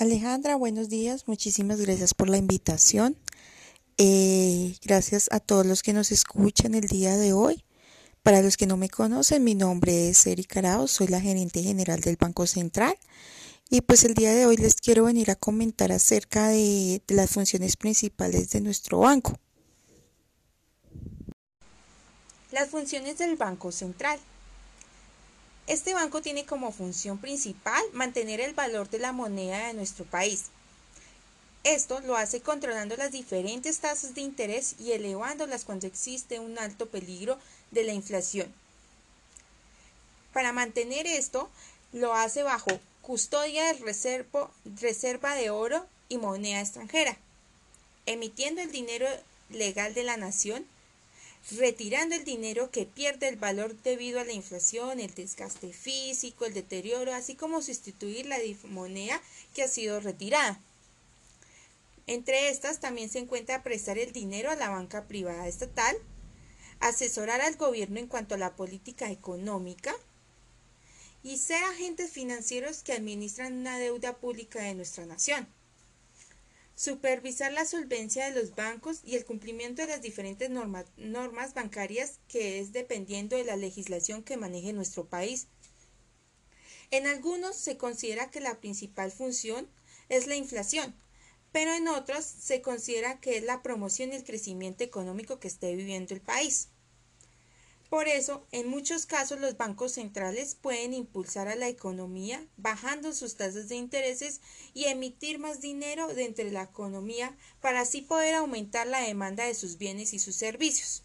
Alejandra, 0.00 0.54
buenos 0.54 0.88
días. 0.88 1.26
Muchísimas 1.26 1.80
gracias 1.80 2.14
por 2.14 2.28
la 2.28 2.36
invitación. 2.36 3.16
Eh, 3.96 4.76
gracias 4.84 5.28
a 5.32 5.40
todos 5.40 5.66
los 5.66 5.82
que 5.82 5.92
nos 5.92 6.12
escuchan 6.12 6.76
el 6.76 6.86
día 6.86 7.16
de 7.16 7.32
hoy. 7.32 7.64
Para 8.22 8.40
los 8.40 8.56
que 8.56 8.68
no 8.68 8.76
me 8.76 8.88
conocen, 8.88 9.42
mi 9.42 9.56
nombre 9.56 10.10
es 10.10 10.24
Erika 10.24 10.60
Arao, 10.60 10.86
soy 10.86 11.08
la 11.08 11.20
gerente 11.20 11.64
general 11.64 12.00
del 12.00 12.14
Banco 12.14 12.46
Central. 12.46 12.96
Y 13.70 13.80
pues 13.80 14.04
el 14.04 14.14
día 14.14 14.32
de 14.32 14.46
hoy 14.46 14.56
les 14.56 14.76
quiero 14.76 15.02
venir 15.02 15.32
a 15.32 15.34
comentar 15.34 15.90
acerca 15.90 16.46
de, 16.46 17.02
de 17.04 17.14
las 17.16 17.30
funciones 17.30 17.76
principales 17.76 18.50
de 18.50 18.60
nuestro 18.60 19.00
banco. 19.00 19.36
Las 22.52 22.68
funciones 22.68 23.18
del 23.18 23.34
Banco 23.34 23.72
Central. 23.72 24.20
Este 25.68 25.92
banco 25.92 26.22
tiene 26.22 26.46
como 26.46 26.72
función 26.72 27.18
principal 27.18 27.84
mantener 27.92 28.40
el 28.40 28.54
valor 28.54 28.88
de 28.88 28.98
la 28.98 29.12
moneda 29.12 29.66
de 29.66 29.74
nuestro 29.74 30.06
país. 30.06 30.44
Esto 31.62 32.00
lo 32.00 32.16
hace 32.16 32.40
controlando 32.40 32.96
las 32.96 33.12
diferentes 33.12 33.78
tasas 33.78 34.14
de 34.14 34.22
interés 34.22 34.76
y 34.80 34.92
elevándolas 34.92 35.66
cuando 35.66 35.86
existe 35.86 36.40
un 36.40 36.58
alto 36.58 36.86
peligro 36.88 37.38
de 37.70 37.84
la 37.84 37.92
inflación. 37.92 38.50
Para 40.32 40.54
mantener 40.54 41.06
esto, 41.06 41.50
lo 41.92 42.14
hace 42.14 42.42
bajo 42.42 42.80
custodia 43.02 43.70
de 43.74 44.50
reserva 44.80 45.34
de 45.34 45.50
oro 45.50 45.86
y 46.08 46.16
moneda 46.16 46.62
extranjera, 46.62 47.18
emitiendo 48.06 48.62
el 48.62 48.72
dinero 48.72 49.06
legal 49.50 49.92
de 49.92 50.04
la 50.04 50.16
nación 50.16 50.64
retirando 51.52 52.14
el 52.14 52.24
dinero 52.24 52.70
que 52.70 52.84
pierde 52.86 53.28
el 53.28 53.36
valor 53.36 53.74
debido 53.82 54.20
a 54.20 54.24
la 54.24 54.32
inflación, 54.32 55.00
el 55.00 55.14
desgaste 55.14 55.72
físico, 55.72 56.44
el 56.44 56.54
deterioro, 56.54 57.14
así 57.14 57.34
como 57.34 57.62
sustituir 57.62 58.26
la 58.26 58.38
moneda 58.64 59.20
que 59.54 59.62
ha 59.62 59.68
sido 59.68 60.00
retirada. 60.00 60.60
Entre 62.06 62.48
estas 62.48 62.80
también 62.80 63.10
se 63.10 63.18
encuentra 63.18 63.62
prestar 63.62 63.98
el 63.98 64.12
dinero 64.12 64.50
a 64.50 64.56
la 64.56 64.70
banca 64.70 65.06
privada 65.06 65.46
estatal, 65.46 65.96
asesorar 66.80 67.40
al 67.40 67.56
gobierno 67.56 67.98
en 67.98 68.06
cuanto 68.06 68.34
a 68.34 68.38
la 68.38 68.56
política 68.56 69.10
económica 69.10 69.94
y 71.22 71.38
ser 71.38 71.62
agentes 71.64 72.10
financieros 72.10 72.82
que 72.82 72.92
administran 72.92 73.58
una 73.58 73.78
deuda 73.78 74.16
pública 74.16 74.62
de 74.62 74.74
nuestra 74.74 75.04
nación 75.04 75.48
supervisar 76.78 77.52
la 77.52 77.64
solvencia 77.64 78.30
de 78.30 78.40
los 78.40 78.54
bancos 78.54 79.00
y 79.02 79.16
el 79.16 79.24
cumplimiento 79.24 79.82
de 79.82 79.88
las 79.88 80.00
diferentes 80.00 80.48
normas 80.48 81.54
bancarias 81.54 82.20
que 82.28 82.60
es 82.60 82.72
dependiendo 82.72 83.36
de 83.36 83.42
la 83.42 83.56
legislación 83.56 84.22
que 84.22 84.36
maneje 84.36 84.72
nuestro 84.72 85.08
país. 85.08 85.48
En 86.92 87.08
algunos 87.08 87.56
se 87.56 87.76
considera 87.76 88.30
que 88.30 88.38
la 88.38 88.60
principal 88.60 89.10
función 89.10 89.68
es 90.08 90.28
la 90.28 90.36
inflación, 90.36 90.94
pero 91.50 91.74
en 91.74 91.88
otros 91.88 92.24
se 92.24 92.62
considera 92.62 93.18
que 93.18 93.38
es 93.38 93.42
la 93.42 93.60
promoción 93.60 94.12
y 94.12 94.16
el 94.16 94.22
crecimiento 94.22 94.84
económico 94.84 95.40
que 95.40 95.48
esté 95.48 95.74
viviendo 95.74 96.14
el 96.14 96.20
país. 96.20 96.68
Por 97.88 98.06
eso, 98.06 98.46
en 98.52 98.68
muchos 98.68 99.06
casos 99.06 99.40
los 99.40 99.56
bancos 99.56 99.92
centrales 99.92 100.54
pueden 100.54 100.92
impulsar 100.92 101.48
a 101.48 101.56
la 101.56 101.68
economía 101.68 102.46
bajando 102.58 103.14
sus 103.14 103.36
tasas 103.36 103.68
de 103.70 103.76
intereses 103.76 104.42
y 104.74 104.84
emitir 104.84 105.38
más 105.38 105.62
dinero 105.62 106.08
dentro 106.08 106.44
de 106.44 106.50
la 106.50 106.64
economía 106.64 107.34
para 107.62 107.80
así 107.80 108.02
poder 108.02 108.34
aumentar 108.34 108.86
la 108.86 109.00
demanda 109.00 109.44
de 109.44 109.54
sus 109.54 109.78
bienes 109.78 110.12
y 110.12 110.18
sus 110.18 110.36
servicios. 110.36 111.02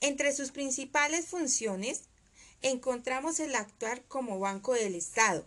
Entre 0.00 0.32
sus 0.32 0.52
principales 0.52 1.26
funciones 1.26 2.02
encontramos 2.62 3.40
el 3.40 3.56
actuar 3.56 4.04
como 4.04 4.38
banco 4.38 4.74
del 4.74 4.94
Estado. 4.94 5.44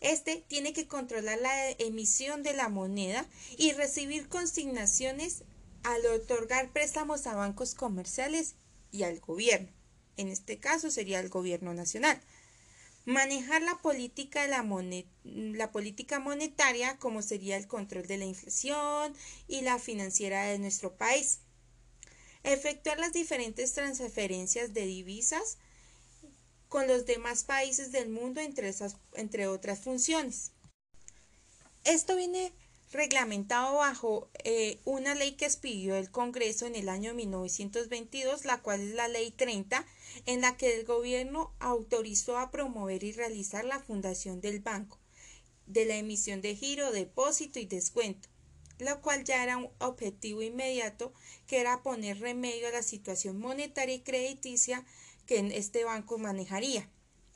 Este 0.00 0.44
tiene 0.46 0.72
que 0.72 0.86
controlar 0.86 1.40
la 1.40 1.70
emisión 1.70 2.44
de 2.44 2.52
la 2.52 2.68
moneda 2.68 3.26
y 3.56 3.72
recibir 3.72 4.28
consignaciones 4.28 5.42
al 5.82 6.06
otorgar 6.06 6.70
préstamos 6.72 7.26
a 7.26 7.34
bancos 7.34 7.74
comerciales 7.74 8.54
y 8.90 9.02
al 9.02 9.20
gobierno. 9.20 9.68
En 10.16 10.28
este 10.28 10.58
caso 10.58 10.90
sería 10.90 11.20
el 11.20 11.28
gobierno 11.28 11.74
nacional. 11.74 12.20
Manejar 13.04 13.62
la 13.62 13.78
política, 13.78 14.46
la, 14.48 14.66
la 15.24 15.72
política 15.72 16.18
monetaria, 16.18 16.98
como 16.98 17.22
sería 17.22 17.56
el 17.56 17.66
control 17.66 18.06
de 18.06 18.18
la 18.18 18.26
inflación 18.26 19.14
y 19.46 19.62
la 19.62 19.78
financiera 19.78 20.44
de 20.44 20.58
nuestro 20.58 20.96
país. 20.96 21.38
Efectuar 22.42 22.98
las 22.98 23.12
diferentes 23.12 23.72
transferencias 23.72 24.74
de 24.74 24.84
divisas 24.86 25.58
con 26.68 26.86
los 26.86 27.06
demás 27.06 27.44
países 27.44 27.92
del 27.92 28.10
mundo, 28.10 28.40
entre, 28.40 28.68
esas, 28.68 28.96
entre 29.14 29.46
otras 29.46 29.78
funciones. 29.78 30.52
Esto 31.84 32.16
viene 32.16 32.52
reglamentado 32.92 33.76
bajo 33.76 34.30
eh, 34.44 34.78
una 34.84 35.14
ley 35.14 35.32
que 35.32 35.44
expidió 35.44 35.96
el 35.96 36.10
Congreso 36.10 36.66
en 36.66 36.74
el 36.74 36.88
año 36.88 37.14
1922, 37.14 38.44
la 38.44 38.62
cual 38.62 38.80
es 38.80 38.94
la 38.94 39.08
Ley 39.08 39.30
30, 39.30 39.86
en 40.26 40.40
la 40.40 40.56
que 40.56 40.78
el 40.78 40.86
gobierno 40.86 41.52
autorizó 41.58 42.38
a 42.38 42.50
promover 42.50 43.04
y 43.04 43.12
realizar 43.12 43.64
la 43.64 43.80
fundación 43.80 44.40
del 44.40 44.60
banco, 44.60 44.98
de 45.66 45.84
la 45.84 45.96
emisión 45.96 46.40
de 46.40 46.56
giro, 46.56 46.90
depósito 46.92 47.58
y 47.58 47.66
descuento, 47.66 48.28
lo 48.78 49.00
cual 49.02 49.24
ya 49.24 49.42
era 49.42 49.58
un 49.58 49.68
objetivo 49.78 50.42
inmediato 50.42 51.12
que 51.46 51.60
era 51.60 51.82
poner 51.82 52.20
remedio 52.20 52.68
a 52.68 52.72
la 52.72 52.82
situación 52.82 53.38
monetaria 53.38 53.96
y 53.96 54.00
crediticia 54.00 54.84
que 55.26 55.40
este 55.54 55.84
banco 55.84 56.16
manejaría 56.16 56.88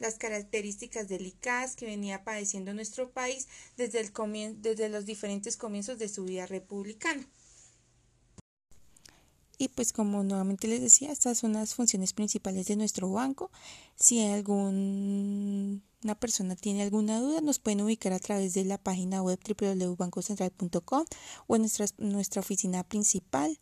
las 0.03 0.17
características 0.17 1.09
delicadas 1.09 1.77
que 1.77 1.87
venía 1.87 2.25
padeciendo 2.25 2.75
nuestro 2.75 3.11
país 3.11 3.47
desde, 3.77 4.01
el 4.01 4.13
desde 4.61 4.89
los 4.89 5.07
diferentes 5.07 5.57
comienzos 5.57 5.99
de 5.99 6.09
su 6.09 6.25
vida 6.25 6.45
republicana. 6.47 7.25
Y 9.59 9.69
pues 9.69 9.93
como 9.93 10.25
nuevamente 10.25 10.67
les 10.67 10.81
decía, 10.81 11.13
estas 11.13 11.39
son 11.39 11.53
las 11.53 11.75
funciones 11.75 12.13
principales 12.13 12.67
de 12.67 12.75
nuestro 12.75 13.13
banco. 13.13 13.53
Si 13.95 14.21
alguna 14.21 15.81
persona 16.19 16.57
tiene 16.57 16.83
alguna 16.83 17.21
duda, 17.21 17.41
nos 17.41 17.61
pueden 17.61 17.83
ubicar 17.83 18.13
a 18.13 18.19
través 18.19 18.55
de 18.55 18.65
la 18.65 18.79
página 18.79 19.23
web 19.23 19.39
www.bancocentral.com 19.39 21.05
o 21.47 21.55
en 21.55 21.63
nuestra, 21.63 21.87
nuestra 21.99 22.41
oficina 22.41 22.83
principal. 22.83 23.57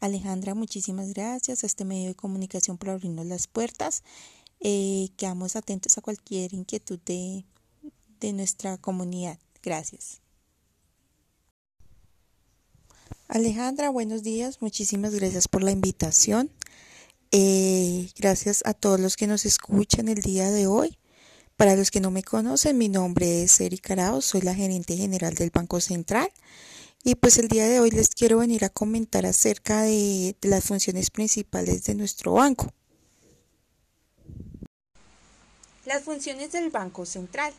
Alejandra, 0.00 0.54
muchísimas 0.54 1.14
gracias 1.14 1.62
a 1.62 1.66
este 1.68 1.84
medio 1.84 2.08
de 2.08 2.14
comunicación 2.16 2.76
por 2.76 2.90
abrirnos 2.90 3.26
las 3.26 3.46
puertas 3.46 4.02
eh, 4.60 5.08
quedamos 5.16 5.56
atentos 5.56 5.96
a 5.98 6.02
cualquier 6.02 6.54
inquietud 6.54 6.98
de, 7.04 7.44
de 8.20 8.32
nuestra 8.32 8.78
comunidad. 8.78 9.38
Gracias. 9.62 10.20
Alejandra, 13.28 13.90
buenos 13.90 14.22
días. 14.22 14.60
Muchísimas 14.60 15.14
gracias 15.14 15.48
por 15.48 15.62
la 15.62 15.70
invitación. 15.70 16.50
Eh, 17.30 18.10
gracias 18.16 18.62
a 18.64 18.74
todos 18.74 19.00
los 19.00 19.16
que 19.16 19.26
nos 19.26 19.44
escuchan 19.44 20.08
el 20.08 20.22
día 20.22 20.50
de 20.50 20.66
hoy. 20.66 20.98
Para 21.56 21.74
los 21.74 21.90
que 21.90 22.00
no 22.00 22.10
me 22.10 22.22
conocen, 22.22 22.78
mi 22.78 22.88
nombre 22.88 23.42
es 23.42 23.60
Erika 23.60 23.94
Arao, 23.94 24.20
soy 24.20 24.40
la 24.40 24.54
gerente 24.54 24.96
general 24.96 25.34
del 25.34 25.50
Banco 25.50 25.80
Central. 25.80 26.28
Y 27.02 27.16
pues 27.16 27.38
el 27.38 27.48
día 27.48 27.66
de 27.66 27.80
hoy 27.80 27.90
les 27.90 28.08
quiero 28.08 28.38
venir 28.38 28.64
a 28.64 28.68
comentar 28.68 29.26
acerca 29.26 29.82
de 29.82 30.36
las 30.42 30.64
funciones 30.64 31.10
principales 31.10 31.84
de 31.84 31.94
nuestro 31.94 32.32
banco. 32.32 32.72
Las 35.86 36.02
funciones 36.02 36.52
del 36.52 36.70
Banco 36.70 37.04
Central. 37.04 37.52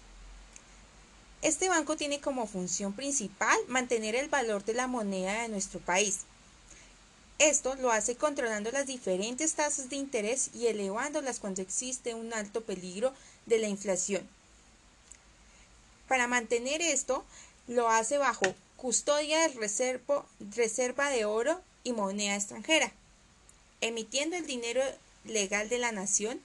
Este 1.43 1.69
banco 1.69 1.95
tiene 1.95 2.19
como 2.19 2.47
función 2.47 2.93
principal 2.93 3.55
mantener 3.67 4.15
el 4.15 4.29
valor 4.29 4.65
de 4.65 4.73
la 4.73 4.87
moneda 4.87 5.43
de 5.43 5.49
nuestro 5.49 5.79
país. 5.79 6.21
Esto 7.37 7.75
lo 7.75 7.91
hace 7.91 8.15
controlando 8.15 8.71
las 8.71 8.87
diferentes 8.87 9.53
tasas 9.53 9.89
de 9.89 9.97
interés 9.97 10.49
y 10.55 10.67
elevándolas 10.67 11.39
cuando 11.39 11.61
existe 11.61 12.15
un 12.15 12.33
alto 12.33 12.63
peligro 12.63 13.13
de 13.45 13.59
la 13.59 13.67
inflación. 13.67 14.27
Para 16.07 16.25
mantener 16.25 16.81
esto, 16.81 17.23
lo 17.67 17.89
hace 17.89 18.17
bajo 18.17 18.55
custodia 18.75 19.47
de 19.47 19.99
reserva 20.55 21.09
de 21.11 21.25
oro 21.25 21.61
y 21.83 21.93
moneda 21.93 22.35
extranjera, 22.35 22.91
emitiendo 23.81 24.35
el 24.35 24.47
dinero 24.47 24.81
legal 25.25 25.69
de 25.69 25.77
la 25.77 25.91
nación 25.91 26.41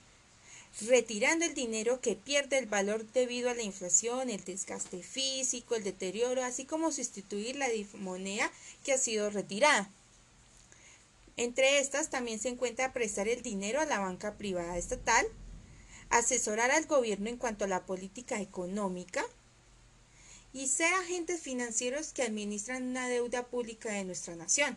retirando 0.89 1.45
el 1.45 1.55
dinero 1.55 2.01
que 2.01 2.17
pierde 2.17 2.59
el 2.59 2.67
valor 2.67 3.05
debido 3.13 3.51
a 3.51 3.55
la 3.55 3.63
inflación, 3.63 4.31
el 4.31 4.45
desgaste 4.45 5.03
físico, 5.03 5.75
el 5.75 5.85
deterioro, 5.85 6.43
así 6.45 6.65
como 6.65 6.93
sustituir 6.93 7.57
la 7.57 7.69
moneda 7.99 8.51
que 8.85 8.93
ha 8.93 8.99
sido 8.99 9.31
retirada. 9.31 9.91
Entre 11.37 11.79
estas 11.79 12.11
también 12.11 12.39
se 12.39 12.49
encuentra 12.49 12.93
prestar 12.93 13.29
el 13.29 13.43
dinero 13.43 13.81
a 13.81 13.87
la 13.87 13.99
banca 13.99 14.35
privada 14.35 14.77
estatal, 14.79 15.27
asesorar 16.11 16.71
al 16.71 16.87
gobierno 16.87 17.29
en 17.29 17.37
cuanto 17.37 17.65
a 17.65 17.69
la 17.69 17.87
política 17.87 18.41
económica 18.41 19.25
y 20.53 20.67
ser 20.69 20.93
agentes 20.95 21.41
financieros 21.41 22.13
que 22.13 22.23
administran 22.23 22.89
una 22.89 23.09
deuda 23.09 23.47
pública 23.47 23.93
de 23.93 24.05
nuestra 24.05 24.35
nación 24.35 24.77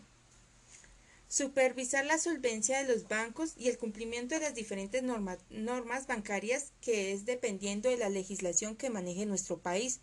supervisar 1.27 2.05
la 2.05 2.17
solvencia 2.17 2.77
de 2.77 2.93
los 2.93 3.07
bancos 3.07 3.53
y 3.57 3.69
el 3.69 3.77
cumplimiento 3.77 4.35
de 4.35 4.41
las 4.41 4.55
diferentes 4.55 5.03
normas 5.03 6.07
bancarias 6.07 6.73
que 6.81 7.11
es 7.11 7.25
dependiendo 7.25 7.89
de 7.89 7.97
la 7.97 8.09
legislación 8.09 8.75
que 8.75 8.89
maneje 8.89 9.25
nuestro 9.25 9.59
país. 9.59 10.01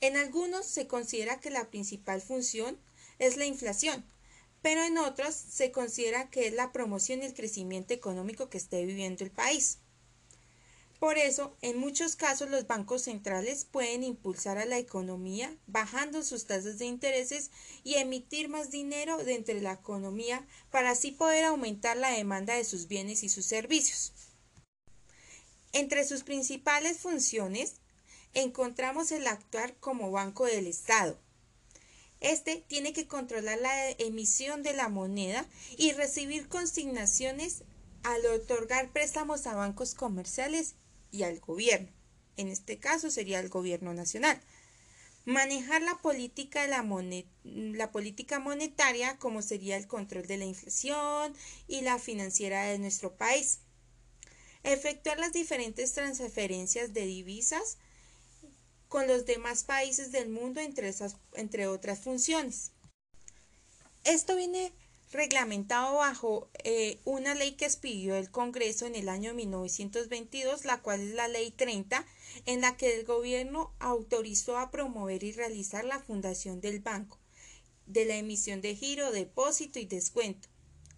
En 0.00 0.16
algunos 0.16 0.66
se 0.66 0.86
considera 0.86 1.40
que 1.40 1.50
la 1.50 1.70
principal 1.70 2.22
función 2.22 2.78
es 3.18 3.36
la 3.36 3.46
inflación, 3.46 4.04
pero 4.62 4.82
en 4.82 4.96
otros 4.98 5.34
se 5.34 5.72
considera 5.72 6.30
que 6.30 6.46
es 6.46 6.54
la 6.54 6.72
promoción 6.72 7.22
y 7.22 7.26
el 7.26 7.34
crecimiento 7.34 7.92
económico 7.92 8.48
que 8.48 8.58
esté 8.58 8.84
viviendo 8.84 9.24
el 9.24 9.30
país. 9.30 9.78
Por 11.00 11.16
eso, 11.16 11.56
en 11.62 11.78
muchos 11.78 12.14
casos 12.14 12.50
los 12.50 12.66
bancos 12.66 13.04
centrales 13.04 13.64
pueden 13.64 14.04
impulsar 14.04 14.58
a 14.58 14.66
la 14.66 14.76
economía 14.76 15.56
bajando 15.66 16.22
sus 16.22 16.44
tasas 16.44 16.78
de 16.78 16.84
intereses 16.84 17.50
y 17.82 17.94
emitir 17.94 18.50
más 18.50 18.70
dinero 18.70 19.16
dentro 19.16 19.54
de 19.54 19.62
la 19.62 19.72
economía 19.72 20.46
para 20.70 20.90
así 20.90 21.10
poder 21.10 21.46
aumentar 21.46 21.96
la 21.96 22.10
demanda 22.10 22.54
de 22.54 22.64
sus 22.64 22.86
bienes 22.86 23.22
y 23.22 23.30
sus 23.30 23.46
servicios. 23.46 24.12
Entre 25.72 26.04
sus 26.04 26.22
principales 26.22 26.98
funciones 26.98 27.76
encontramos 28.34 29.10
el 29.10 29.26
actuar 29.26 29.74
como 29.76 30.10
banco 30.10 30.44
del 30.44 30.66
Estado. 30.66 31.18
Este 32.20 32.56
tiene 32.68 32.92
que 32.92 33.08
controlar 33.08 33.58
la 33.58 33.88
emisión 33.92 34.62
de 34.62 34.74
la 34.74 34.90
moneda 34.90 35.48
y 35.78 35.92
recibir 35.92 36.46
consignaciones 36.48 37.64
al 38.02 38.26
otorgar 38.26 38.92
préstamos 38.92 39.46
a 39.46 39.54
bancos 39.54 39.94
comerciales 39.94 40.74
y 41.10 41.22
al 41.22 41.40
gobierno. 41.40 41.88
En 42.36 42.48
este 42.48 42.78
caso 42.78 43.10
sería 43.10 43.40
el 43.40 43.48
gobierno 43.48 43.92
nacional. 43.94 44.40
Manejar 45.26 45.82
la 45.82 45.98
política, 45.98 46.66
la, 46.66 46.86
la 47.44 47.92
política 47.92 48.38
monetaria 48.38 49.18
como 49.18 49.42
sería 49.42 49.76
el 49.76 49.86
control 49.86 50.26
de 50.26 50.38
la 50.38 50.46
inflación 50.46 51.34
y 51.68 51.82
la 51.82 51.98
financiera 51.98 52.64
de 52.64 52.78
nuestro 52.78 53.14
país. 53.16 53.58
Efectuar 54.62 55.18
las 55.18 55.32
diferentes 55.32 55.92
transferencias 55.92 56.92
de 56.92 57.06
divisas 57.06 57.78
con 58.88 59.06
los 59.06 59.24
demás 59.24 59.62
países 59.64 60.10
del 60.10 60.30
mundo 60.30 60.60
entre, 60.60 60.88
esas, 60.88 61.16
entre 61.34 61.66
otras 61.66 62.00
funciones. 62.00 62.72
Esto 64.04 64.34
viene 64.34 64.72
reglamentado 65.12 65.96
bajo 65.96 66.48
eh, 66.62 67.00
una 67.04 67.34
ley 67.34 67.52
que 67.52 67.64
expidió 67.64 68.14
el 68.14 68.30
Congreso 68.30 68.86
en 68.86 68.94
el 68.94 69.08
año 69.08 69.34
1922, 69.34 70.64
la 70.64 70.80
cual 70.80 71.00
es 71.00 71.14
la 71.14 71.28
Ley 71.28 71.50
30, 71.50 72.06
en 72.46 72.60
la 72.60 72.76
que 72.76 72.94
el 72.96 73.04
gobierno 73.04 73.74
autorizó 73.80 74.56
a 74.56 74.70
promover 74.70 75.24
y 75.24 75.32
realizar 75.32 75.84
la 75.84 75.98
fundación 75.98 76.60
del 76.60 76.80
banco, 76.80 77.18
de 77.86 78.04
la 78.04 78.16
emisión 78.16 78.60
de 78.60 78.76
giro, 78.76 79.10
depósito 79.10 79.80
y 79.80 79.84
descuento, 79.84 80.48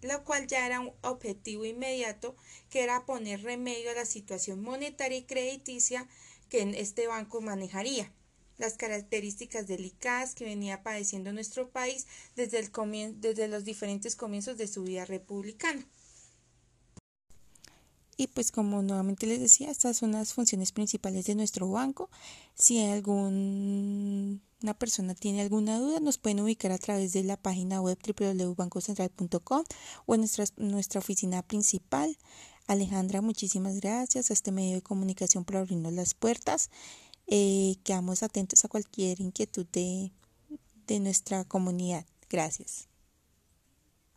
lo 0.01 0.23
cual 0.23 0.47
ya 0.47 0.67
era 0.67 0.79
un 0.79 0.93
objetivo 1.01 1.65
inmediato 1.65 2.35
que 2.69 2.83
era 2.83 3.05
poner 3.05 3.41
remedio 3.41 3.89
a 3.89 3.95
la 3.95 4.05
situación 4.05 4.61
monetaria 4.61 5.17
y 5.17 5.23
crediticia 5.23 6.07
que 6.49 6.61
este 6.77 7.07
banco 7.07 7.41
manejaría 7.41 8.11
las 8.57 8.75
características 8.75 9.67
delicadas 9.67 10.35
que 10.35 10.45
venía 10.45 10.83
padeciendo 10.83 11.33
nuestro 11.33 11.69
país 11.69 12.07
desde, 12.35 12.59
el 12.59 12.71
desde 13.19 13.47
los 13.47 13.63
diferentes 13.65 14.15
comienzos 14.15 14.57
de 14.57 14.67
su 14.67 14.83
vida 14.83 15.05
republicana. 15.05 15.85
Y 18.15 18.27
pues 18.27 18.51
como 18.51 18.81
nuevamente 18.83 19.25
les 19.25 19.39
decía, 19.39 19.71
estas 19.71 19.97
son 19.97 20.11
las 20.11 20.33
funciones 20.33 20.71
principales 20.71 21.25
de 21.25 21.35
nuestro 21.35 21.69
banco. 21.69 22.09
Si 22.53 22.79
alguna 22.79 24.39
persona 24.77 25.15
tiene 25.15 25.41
alguna 25.41 25.79
duda, 25.79 25.99
nos 25.99 26.19
pueden 26.19 26.41
ubicar 26.41 26.71
a 26.71 26.77
través 26.77 27.11
de 27.13 27.23
la 27.23 27.37
página 27.37 27.81
web 27.81 27.97
www.bancocentral.com 27.97 29.63
o 30.05 30.15
en 30.15 30.21
nuestra, 30.21 30.45
nuestra 30.57 30.99
oficina 30.99 31.41
principal. 31.41 32.17
Alejandra, 32.67 33.21
muchísimas 33.21 33.81
gracias 33.81 34.29
a 34.29 34.33
este 34.33 34.51
medio 34.51 34.75
de 34.75 34.81
comunicación 34.81 35.43
por 35.43 35.57
abrirnos 35.57 35.91
las 35.91 36.13
puertas 36.13 36.69
eh, 37.27 37.75
quedamos 37.83 38.23
atentos 38.23 38.63
a 38.65 38.67
cualquier 38.67 39.19
inquietud 39.21 39.65
de, 39.71 40.11
de 40.87 40.99
nuestra 40.99 41.43
comunidad. 41.45 42.05
Gracias. 42.29 42.87